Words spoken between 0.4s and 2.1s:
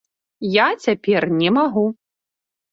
Я цяпер не магу.